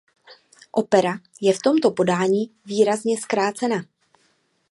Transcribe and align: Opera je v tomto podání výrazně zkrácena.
Opera 0.71 1.19
je 1.41 1.53
v 1.53 1.59
tomto 1.63 1.91
podání 1.91 2.51
výrazně 2.65 3.17
zkrácena. 3.21 3.83